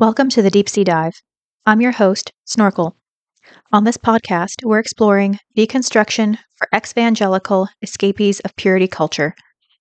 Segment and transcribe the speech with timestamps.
[0.00, 1.14] Welcome to the Deep Sea Dive.
[1.66, 2.94] I'm your host, Snorkel.
[3.72, 9.34] On this podcast, we're exploring deconstruction for evangelical escapees of purity culture,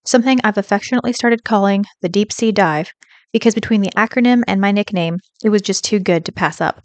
[0.08, 2.90] something I've affectionately started calling the Deep Sea Dive
[3.32, 6.82] because between the acronym and my nickname, it was just too good to pass up.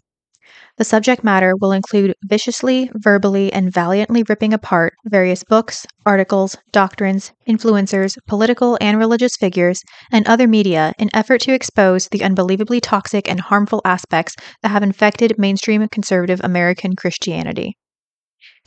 [0.78, 7.30] The subject matter will include viciously, verbally, and valiantly ripping apart various books, articles, doctrines,
[7.46, 13.28] influencers, political and religious figures, and other media in effort to expose the unbelievably toxic
[13.28, 17.76] and harmful aspects that have infected mainstream conservative American Christianity.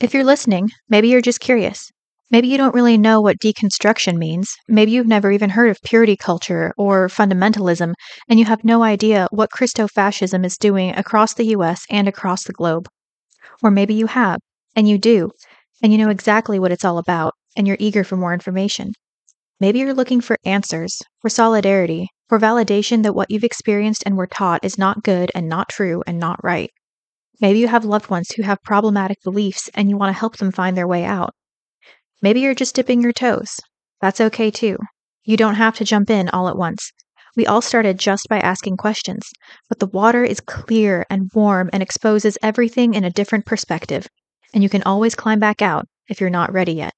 [0.00, 1.90] If you're listening, maybe you're just curious.
[2.30, 4.52] Maybe you don't really know what deconstruction means.
[4.68, 7.94] Maybe you've never even heard of purity culture or fundamentalism,
[8.28, 12.52] and you have no idea what Christofascism is doing across the US and across the
[12.52, 12.88] globe.
[13.62, 14.40] Or maybe you have,
[14.74, 15.30] and you do,
[15.82, 18.92] and you know exactly what it's all about, and you're eager for more information.
[19.60, 24.26] Maybe you're looking for answers, for solidarity, for validation that what you've experienced and were
[24.26, 26.70] taught is not good and not true and not right.
[27.40, 30.50] Maybe you have loved ones who have problematic beliefs and you want to help them
[30.50, 31.35] find their way out.
[32.22, 33.60] Maybe you're just dipping your toes.
[34.00, 34.78] That's okay too.
[35.24, 36.92] You don't have to jump in all at once.
[37.36, 39.28] We all started just by asking questions,
[39.68, 44.06] but the water is clear and warm and exposes everything in a different perspective,
[44.54, 46.94] and you can always climb back out if you're not ready yet.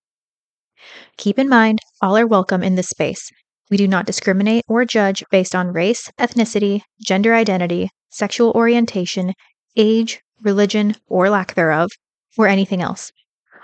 [1.17, 3.29] Keep in mind, all are welcome in this space.
[3.69, 9.35] We do not discriminate or judge based on race, ethnicity, gender identity, sexual orientation,
[9.77, 11.91] age, religion, or lack thereof,
[12.37, 13.11] or anything else.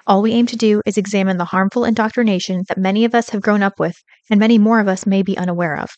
[0.07, 3.41] All we aim to do is examine the harmful indoctrination that many of us have
[3.41, 3.97] grown up with
[4.29, 5.89] and many more of us may be unaware of.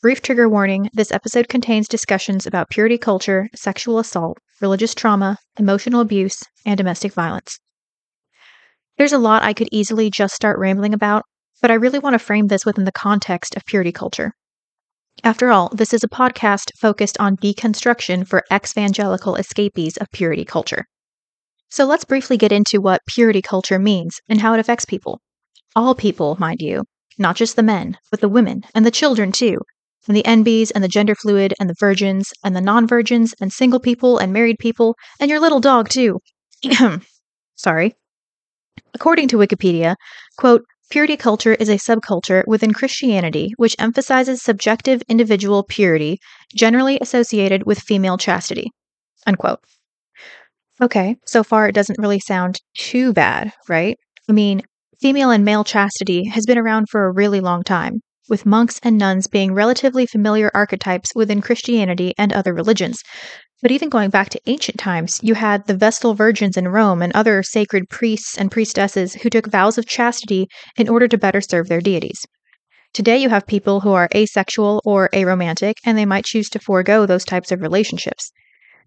[0.00, 6.00] Brief trigger warning this episode contains discussions about purity culture, sexual assault, religious trauma, emotional
[6.00, 7.58] abuse, and domestic violence.
[8.96, 11.24] There's a lot I could easily just start rambling about,
[11.60, 14.34] but I really want to frame this within the context of purity culture.
[15.24, 20.84] After all, this is a podcast focused on deconstruction for evangelical escapees of purity culture.
[21.68, 25.20] So let's briefly get into what purity culture means and how it affects people.
[25.74, 26.84] All people, mind you,
[27.18, 29.58] not just the men, but the women and the children too,
[30.06, 33.52] and the NBs and the gender fluid and the virgins and the non virgins and
[33.52, 36.20] single people and married people and your little dog too.
[37.56, 37.94] Sorry.
[38.94, 39.96] According to Wikipedia,
[40.38, 46.18] quote, Purity culture is a subculture within Christianity which emphasizes subjective individual purity,
[46.54, 48.70] generally associated with female chastity.
[49.26, 49.58] Unquote.
[50.80, 53.96] Okay, so far it doesn't really sound too bad, right?
[54.28, 54.62] I mean,
[55.00, 58.98] female and male chastity has been around for a really long time, with monks and
[58.98, 63.02] nuns being relatively familiar archetypes within Christianity and other religions.
[63.62, 67.12] But even going back to ancient times, you had the Vestal Virgins in Rome and
[67.14, 71.68] other sacred priests and priestesses who took vows of chastity in order to better serve
[71.68, 72.26] their deities.
[72.92, 77.06] Today, you have people who are asexual or aromantic, and they might choose to forego
[77.06, 78.30] those types of relationships.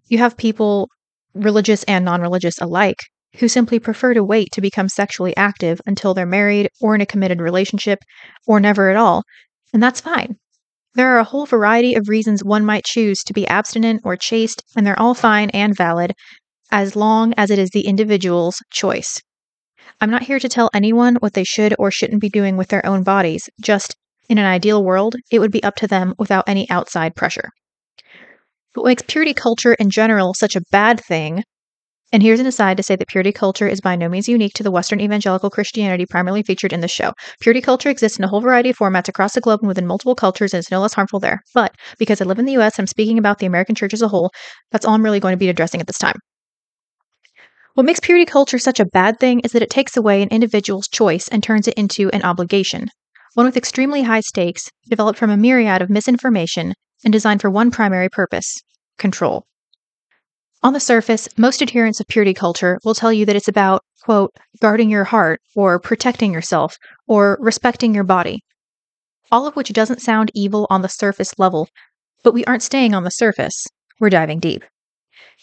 [0.08, 0.90] You have people
[1.34, 3.00] religious and non religious alike,
[3.38, 7.06] who simply prefer to wait to become sexually active until they're married or in a
[7.06, 8.00] committed relationship
[8.48, 9.24] or never at all,
[9.74, 10.36] and that's fine.
[10.96, 14.64] There are a whole variety of reasons one might choose to be abstinent or chaste,
[14.76, 16.14] and they're all fine and valid
[16.72, 19.22] as long as it is the individual's choice.
[20.02, 22.86] I'm not here to tell anyone what they should or shouldn't be doing with their
[22.86, 23.96] own bodies, just
[24.30, 27.50] in an ideal world, it would be up to them without any outside pressure.
[28.76, 31.44] What makes purity culture in general such a bad thing,
[32.12, 34.64] and here's an aside to say that purity culture is by no means unique to
[34.64, 37.14] the Western evangelical Christianity primarily featured in the show.
[37.42, 40.16] Purity culture exists in a whole variety of formats across the globe and within multiple
[40.16, 41.42] cultures, and it's no less harmful there.
[41.54, 44.04] But because I live in the US and I'm speaking about the American church as
[44.04, 44.32] a whole,
[44.72, 46.18] that's all I'm really going to be addressing at this time.
[47.74, 50.88] What makes purity culture such a bad thing is that it takes away an individual's
[50.88, 52.90] choice and turns it into an obligation,
[53.34, 56.74] one with extremely high stakes, developed from a myriad of misinformation,
[57.04, 58.58] and designed for one primary purpose
[58.98, 59.46] control.
[60.62, 64.36] On the surface, most adherents of purity culture will tell you that it's about, quote,
[64.62, 66.76] guarding your heart, or protecting yourself,
[67.08, 68.42] or respecting your body.
[69.32, 71.70] All of which doesn't sound evil on the surface level,
[72.24, 73.66] but we aren't staying on the surface.
[74.00, 74.64] We're diving deep.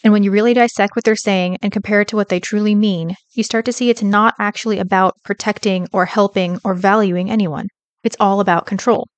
[0.03, 2.75] And when you really dissect what they're saying and compare it to what they truly
[2.75, 7.67] mean, you start to see it's not actually about protecting or helping or valuing anyone.
[8.07, 9.09] It's all about control.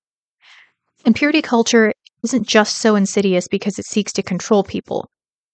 [1.06, 1.94] And purity culture
[2.24, 5.08] isn't just so insidious because it seeks to control people.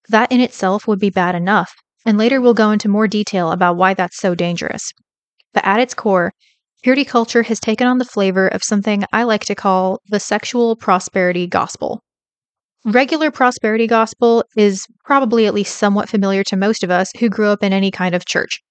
[0.08, 1.70] That in itself would be bad enough,
[2.06, 4.90] and later we'll go into more detail about why that's so dangerous.
[5.52, 6.32] But at its core,
[6.82, 10.74] purity culture has taken on the flavor of something I like to call the sexual
[10.74, 12.00] prosperity gospel.
[12.86, 17.48] Regular prosperity gospel is probably at least somewhat familiar to most of us who grew
[17.48, 18.62] up in any kind of church.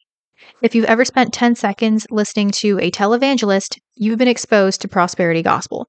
[0.61, 5.41] If you've ever spent 10 seconds listening to a televangelist, you've been exposed to prosperity
[5.41, 5.87] gospel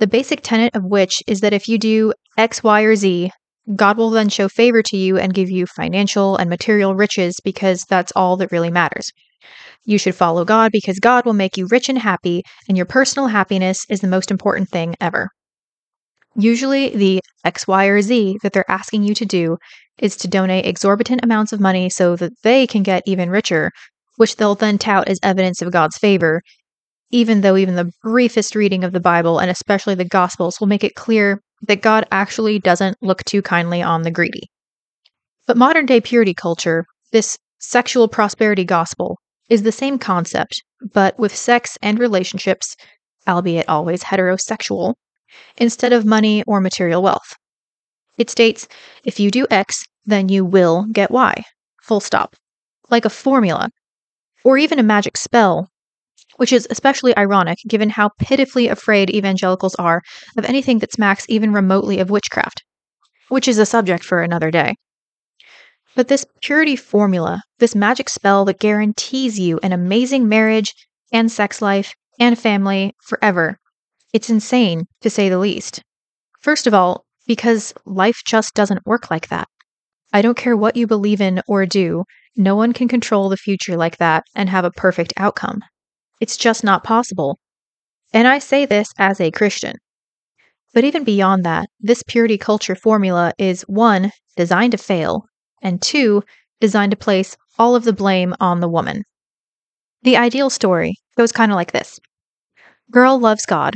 [0.00, 3.30] the basic tenet of which is that if you do X, Y, or Z,
[3.76, 7.84] God will then show favor to you and give you financial and material riches because
[7.84, 9.12] that's all that really matters.
[9.84, 13.28] You should follow God because God will make you rich and happy, and your personal
[13.28, 15.28] happiness is the most important thing ever.
[16.36, 19.58] Usually, the X, Y, or Z that they're asking you to do
[19.98, 23.70] is to donate exorbitant amounts of money so that they can get even richer,
[24.16, 26.40] which they'll then tout as evidence of God's favor,
[27.10, 30.84] even though even the briefest reading of the Bible and especially the Gospels will make
[30.84, 34.50] it clear that God actually doesn't look too kindly on the greedy.
[35.46, 39.18] But modern day purity culture, this sexual prosperity gospel,
[39.48, 40.62] is the same concept,
[40.92, 42.76] but with sex and relationships,
[43.26, 44.94] albeit always heterosexual,
[45.56, 47.36] instead of money or material wealth.
[48.18, 48.68] It states
[49.04, 51.44] if you do X, then you will get Y.
[51.82, 52.36] Full stop.
[52.90, 53.70] Like a formula,
[54.44, 55.68] or even a magic spell,
[56.36, 60.02] which is especially ironic given how pitifully afraid evangelicals are
[60.36, 62.64] of anything that smacks even remotely of witchcraft,
[63.28, 64.74] which is a subject for another day.
[65.94, 70.72] But this purity formula, this magic spell that guarantees you an amazing marriage
[71.12, 73.58] and sex life and family forever,
[74.12, 75.82] it's insane to say the least.
[76.40, 79.48] First of all, because life just doesn't work like that.
[80.12, 82.04] I don't care what you believe in or do,
[82.36, 85.60] no one can control the future like that and have a perfect outcome.
[86.20, 87.38] It's just not possible.
[88.12, 89.76] And I say this as a Christian.
[90.74, 95.24] But even beyond that, this purity culture formula is one, designed to fail,
[95.62, 96.22] and two,
[96.60, 99.04] designed to place all of the blame on the woman.
[100.02, 101.98] The ideal story goes kind of like this
[102.90, 103.74] Girl loves God,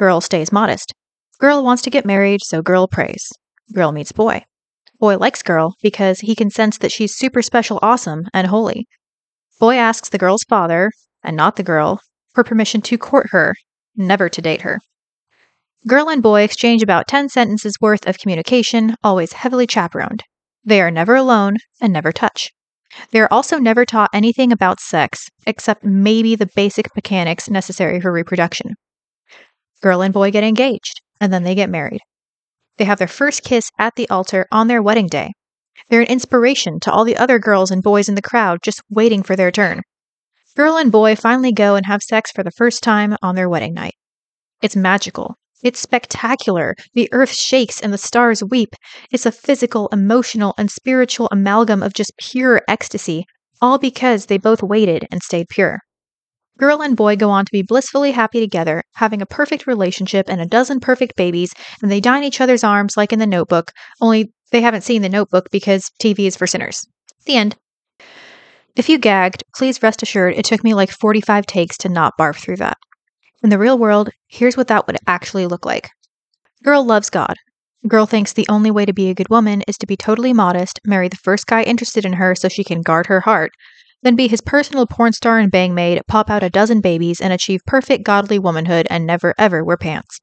[0.00, 0.94] girl stays modest.
[1.40, 3.28] Girl wants to get married, so girl prays.
[3.74, 4.42] Girl meets boy.
[4.98, 8.88] Boy likes girl because he can sense that she's super special, awesome, and holy.
[9.58, 10.90] Boy asks the girl's father,
[11.22, 12.00] and not the girl,
[12.34, 13.54] for permission to court her,
[13.94, 14.78] never to date her.
[15.86, 20.22] Girl and boy exchange about 10 sentences worth of communication, always heavily chaperoned.
[20.64, 22.48] They are never alone and never touch.
[23.10, 28.10] They are also never taught anything about sex, except maybe the basic mechanics necessary for
[28.10, 28.76] reproduction.
[29.82, 32.00] Girl and boy get engaged, and then they get married.
[32.76, 35.32] They have their first kiss at the altar on their wedding day.
[35.88, 39.22] They're an inspiration to all the other girls and boys in the crowd just waiting
[39.22, 39.82] for their turn.
[40.56, 43.72] Girl and boy finally go and have sex for the first time on their wedding
[43.72, 43.94] night.
[44.62, 45.36] It's magical.
[45.62, 46.74] It's spectacular.
[46.94, 48.74] The earth shakes and the stars weep.
[49.10, 53.24] It's a physical, emotional, and spiritual amalgam of just pure ecstasy,
[53.62, 55.80] all because they both waited and stayed pure.
[56.60, 60.42] Girl and boy go on to be blissfully happy together, having a perfect relationship and
[60.42, 63.72] a dozen perfect babies, and they die in each other's arms like in the notebook,
[64.02, 66.86] only they haven't seen the notebook because TV is for sinners.
[67.24, 67.56] The end.
[68.76, 72.36] If you gagged, please rest assured it took me like 45 takes to not barf
[72.36, 72.76] through that.
[73.42, 75.88] In the real world, here's what that would actually look like.
[76.62, 77.36] Girl loves God.
[77.88, 80.78] Girl thinks the only way to be a good woman is to be totally modest,
[80.84, 83.52] marry the first guy interested in her so she can guard her heart,
[84.02, 87.32] then be his personal porn star and bang maid, pop out a dozen babies, and
[87.32, 90.20] achieve perfect godly womanhood and never ever wear pants.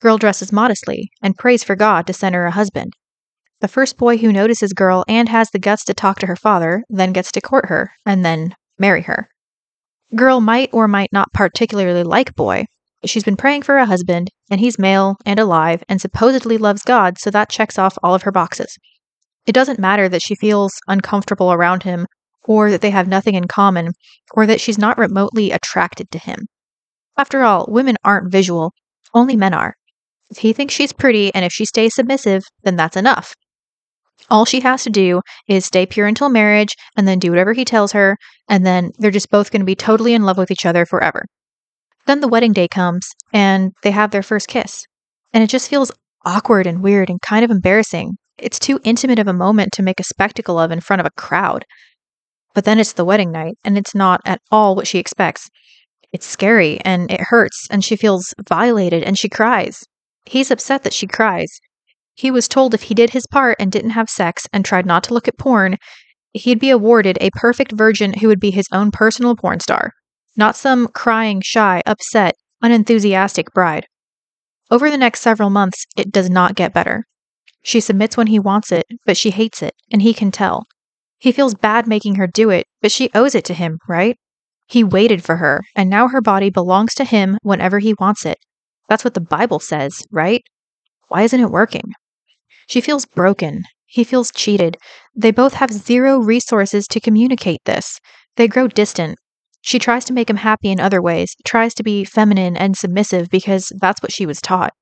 [0.00, 2.92] Girl dresses modestly and prays for God to send her a husband.
[3.60, 6.82] The first boy who notices girl and has the guts to talk to her father
[6.88, 9.28] then gets to court her and then marry her.
[10.16, 12.64] Girl might or might not particularly like boy,
[13.04, 17.18] she's been praying for a husband, and he's male and alive and supposedly loves God,
[17.18, 18.76] so that checks off all of her boxes.
[19.46, 22.06] It doesn't matter that she feels uncomfortable around him,
[22.44, 23.92] or that they have nothing in common,
[24.32, 26.46] or that she's not remotely attracted to him.
[27.16, 28.72] After all, women aren't visual,
[29.14, 29.74] only men are.
[30.30, 33.34] If he thinks she's pretty and if she stays submissive, then that's enough.
[34.30, 37.64] All she has to do is stay pure until marriage and then do whatever he
[37.64, 38.16] tells her,
[38.48, 41.26] and then they're just both going to be totally in love with each other forever.
[42.06, 44.86] Then the wedding day comes and they have their first kiss.
[45.32, 45.92] And it just feels
[46.24, 48.16] awkward and weird and kind of embarrassing.
[48.38, 51.20] It's too intimate of a moment to make a spectacle of in front of a
[51.20, 51.64] crowd.
[52.54, 55.48] But then it's the wedding night, and it's not at all what she expects.
[56.12, 59.82] It's scary and it hurts, and she feels violated and she cries.
[60.26, 61.48] He's upset that she cries,
[62.14, 65.02] he was told if he did his part and didn't have sex and tried not
[65.04, 65.78] to look at porn,
[66.32, 69.92] he'd be awarded a perfect virgin who would be his own personal porn star,
[70.36, 73.86] not some crying, shy, upset, unenthusiastic bride.
[74.70, 77.04] Over the next several months, it does not get better.
[77.62, 80.64] She submits when he wants it, but she hates it, and he can tell.
[81.22, 84.16] He feels bad making her do it, but she owes it to him, right?
[84.66, 88.38] He waited for her, and now her body belongs to him whenever he wants it.
[88.88, 90.42] That's what the Bible says, right?
[91.06, 91.92] Why isn't it working?
[92.66, 93.62] She feels broken.
[93.86, 94.76] He feels cheated.
[95.14, 98.00] They both have zero resources to communicate this.
[98.34, 99.16] They grow distant.
[99.60, 103.30] She tries to make him happy in other ways, tries to be feminine and submissive
[103.30, 104.72] because that's what she was taught.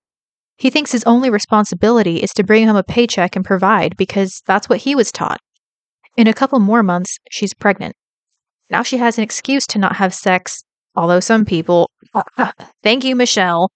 [0.56, 4.70] He thinks his only responsibility is to bring home a paycheck and provide because that's
[4.70, 5.42] what he was taught.
[6.17, 7.95] In a couple more months, she's pregnant.
[8.69, 10.62] Now she has an excuse to not have sex,
[10.95, 11.90] although some people,
[12.83, 13.71] thank you, Michelle,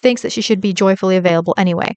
[0.00, 1.94] thinks that she should be joyfully available anyway.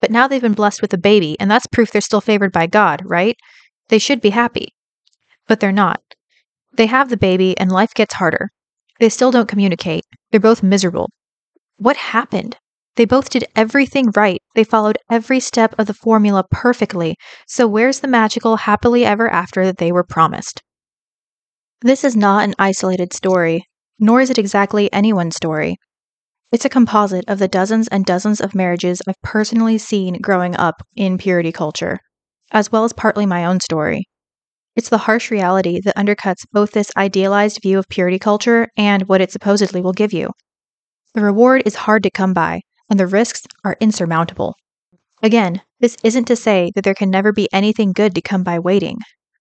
[0.00, 2.66] But now they've been blessed with a baby, and that's proof they're still favored by
[2.66, 3.36] God, right?
[3.88, 4.74] They should be happy.
[5.46, 6.00] But they're not.
[6.72, 8.50] They have the baby, and life gets harder.
[9.00, 10.04] They still don't communicate.
[10.30, 11.10] They're both miserable.
[11.76, 12.56] What happened?
[12.96, 14.40] They both did everything right.
[14.54, 17.16] They followed every step of the formula perfectly.
[17.48, 20.62] So, where's the magical happily ever after that they were promised?
[21.82, 23.64] This is not an isolated story,
[23.98, 25.76] nor is it exactly anyone's story.
[26.52, 30.76] It's a composite of the dozens and dozens of marriages I've personally seen growing up
[30.94, 31.98] in purity culture,
[32.52, 34.04] as well as partly my own story.
[34.76, 39.20] It's the harsh reality that undercuts both this idealized view of purity culture and what
[39.20, 40.30] it supposedly will give you.
[41.14, 42.60] The reward is hard to come by,
[42.90, 44.54] and the risks are insurmountable.
[45.22, 48.58] Again, this isn't to say that there can never be anything good to come by
[48.58, 48.98] waiting,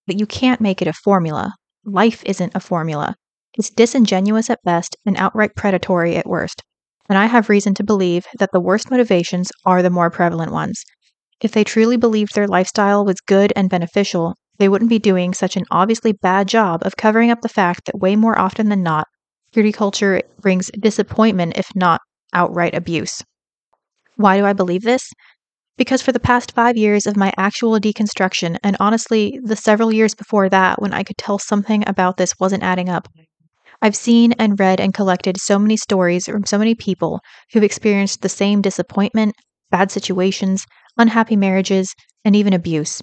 [0.07, 1.53] but you can't make it a formula.
[1.85, 3.15] Life isn't a formula.
[3.57, 6.63] It's disingenuous at best and outright predatory at worst.
[7.09, 10.83] And I have reason to believe that the worst motivations are the more prevalent ones.
[11.41, 15.57] If they truly believed their lifestyle was good and beneficial, they wouldn't be doing such
[15.57, 19.07] an obviously bad job of covering up the fact that way more often than not,
[19.51, 21.99] purity culture brings disappointment, if not
[22.31, 23.21] outright abuse.
[24.15, 25.09] Why do I believe this?
[25.75, 30.13] Because for the past five years of my actual deconstruction, and honestly, the several years
[30.13, 33.07] before that when I could tell something about this wasn't adding up,
[33.81, 37.19] I've seen and read and collected so many stories from so many people
[37.51, 39.35] who've experienced the same disappointment,
[39.71, 40.63] bad situations,
[40.97, 41.93] unhappy marriages,
[42.23, 43.01] and even abuse.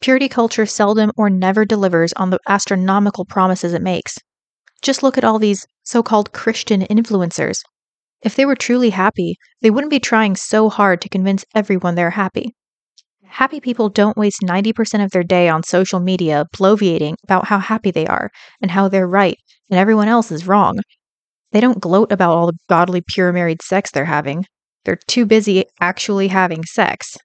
[0.00, 4.16] Purity culture seldom or never delivers on the astronomical promises it makes.
[4.82, 7.58] Just look at all these so called Christian influencers.
[8.22, 12.10] If they were truly happy, they wouldn't be trying so hard to convince everyone they're
[12.10, 12.54] happy.
[13.24, 17.90] Happy people don't waste 90% of their day on social media bloviating about how happy
[17.90, 19.38] they are and how they're right
[19.70, 20.78] and everyone else is wrong.
[21.50, 24.44] They don't gloat about all the godly pure married sex they're having.
[24.84, 27.16] They're too busy actually having sex.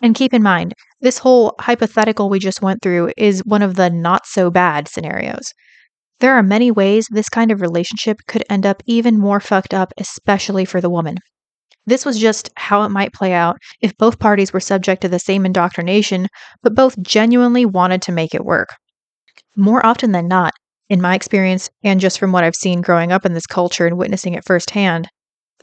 [0.00, 3.90] And keep in mind, this whole hypothetical we just went through is one of the
[3.90, 5.44] not so bad scenarios.
[6.22, 9.92] There are many ways this kind of relationship could end up even more fucked up,
[9.98, 11.16] especially for the woman.
[11.84, 15.18] This was just how it might play out if both parties were subject to the
[15.18, 16.28] same indoctrination,
[16.62, 18.68] but both genuinely wanted to make it work.
[19.56, 20.52] More often than not,
[20.88, 23.98] in my experience, and just from what I've seen growing up in this culture and
[23.98, 25.08] witnessing it firsthand,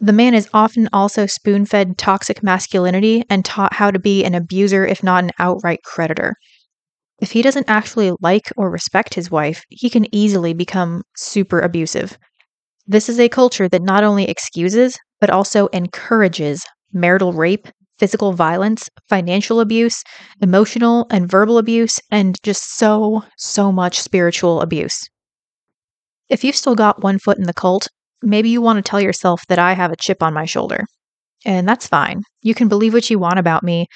[0.02, 4.36] the man is often also spoon fed toxic masculinity and taught how to be an
[4.36, 6.34] abuser, if not an outright creditor.
[7.22, 12.18] If he doesn't actually like or respect his wife, he can easily become super abusive.
[12.88, 17.68] This is a culture that not only excuses, but also encourages marital rape,
[18.00, 20.02] physical violence, financial abuse,
[20.42, 25.00] emotional and verbal abuse, and just so, so much spiritual abuse.
[26.30, 27.88] If you've still got one foot in the cult,
[28.22, 30.86] Maybe you want to tell yourself that I have a chip on my shoulder.
[31.46, 32.22] And that's fine.
[32.42, 33.88] You can believe what you want about me,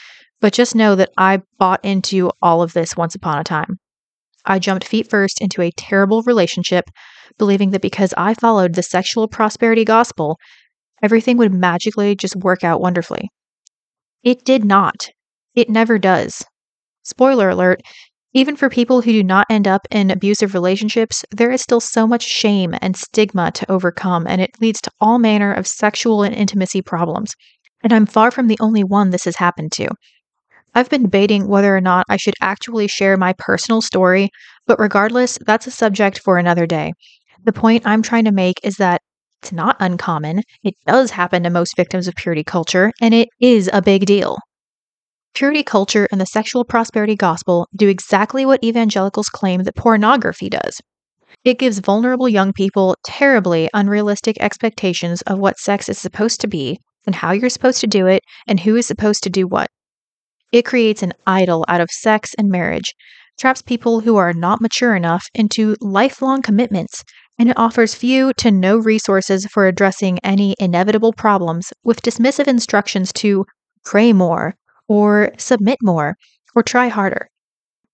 [0.44, 3.78] but just know that I bought into all of this once upon a time.
[4.46, 6.84] I jumped feet first into a terrible relationship,
[7.38, 10.38] believing that because I followed the sexual prosperity gospel,
[11.02, 13.30] everything would magically just work out wonderfully.
[14.22, 15.08] It did not.
[15.56, 16.44] It never does.
[17.04, 17.80] Spoiler alert,
[18.34, 22.06] even for people who do not end up in abusive relationships, there is still so
[22.06, 26.36] much shame and stigma to overcome, and it leads to all manner of sexual and
[26.36, 27.34] intimacy problems.
[27.82, 29.88] And I'm far from the only one this has happened to.
[30.76, 34.30] I've been debating whether or not I should actually share my personal story,
[34.66, 36.94] but regardless, that's a subject for another day.
[37.44, 39.02] The point I'm trying to make is that
[39.42, 43.70] it's not uncommon, it does happen to most victims of purity culture, and it is
[43.74, 44.38] a big deal.
[45.36, 50.80] Purity culture and the sexual prosperity gospel do exactly what evangelicals claim that pornography does.
[51.44, 56.80] It gives vulnerable young people terribly unrealistic expectations of what sex is supposed to be
[57.06, 59.68] and how you're supposed to do it and who is supposed to do what.
[60.54, 62.94] It creates an idol out of sex and marriage,
[63.40, 67.04] traps people who are not mature enough into lifelong commitments,
[67.40, 73.12] and it offers few to no resources for addressing any inevitable problems with dismissive instructions
[73.14, 73.46] to
[73.84, 74.54] pray more,
[74.88, 76.14] or submit more,
[76.54, 77.28] or try harder.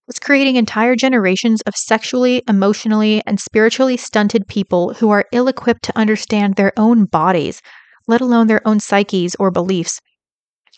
[0.10, 5.84] It's creating entire generations of sexually, emotionally, and spiritually stunted people who are ill equipped
[5.84, 7.62] to understand their own bodies,
[8.10, 10.01] let alone their own psyches or beliefs.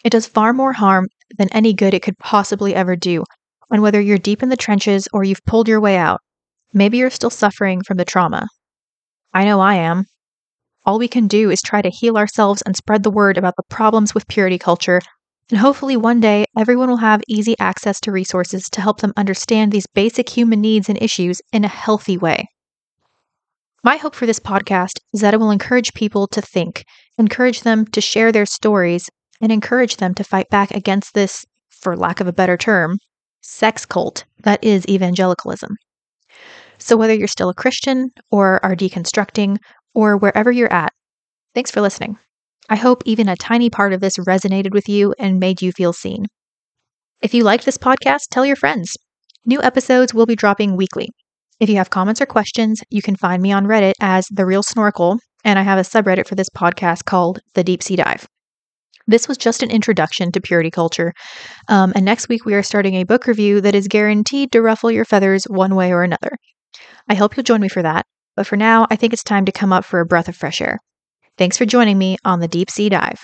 [0.03, 1.07] It does far more harm
[1.37, 3.23] than any good it could possibly ever do.
[3.71, 6.19] And whether you're deep in the trenches or you've pulled your way out,
[6.73, 8.47] maybe you're still suffering from the trauma.
[9.33, 10.05] I know I am.
[10.85, 13.63] all we can do is try to heal ourselves and spread the word about the
[13.69, 14.99] problems with purity culture.
[15.49, 19.71] And hopefully, one day, everyone will have easy access to resources to help them understand
[19.71, 22.47] these basic human needs and issues in a healthy way.
[23.83, 26.85] My hope for this podcast is that it will encourage people to think,
[27.17, 29.09] encourage them to share their stories,
[29.41, 32.97] and encourage them to fight back against this, for lack of a better term,
[33.41, 35.75] sex cult that is evangelicalism.
[36.77, 39.57] So, whether you're still a Christian or are deconstructing
[39.93, 40.91] or wherever you're at,
[41.53, 42.17] thanks for listening.
[42.69, 45.93] I hope even a tiny part of this resonated with you and made you feel
[45.93, 46.25] seen.
[47.21, 48.95] If you liked this podcast, tell your friends.
[49.45, 51.09] New episodes will be dropping weekly.
[51.59, 54.63] If you have comments or questions, you can find me on Reddit as The Real
[54.63, 58.25] Snorkel, and I have a subreddit for this podcast called The Deep Sea Dive.
[59.07, 61.13] This was just an introduction to purity culture,
[61.67, 64.91] um, and next week we are starting a book review that is guaranteed to ruffle
[64.91, 66.37] your feathers one way or another.
[67.09, 68.05] I hope you'll join me for that,
[68.35, 70.61] but for now, I think it's time to come up for a breath of fresh
[70.61, 70.79] air.
[71.37, 73.21] Thanks for joining me on the Deep Sea Dive.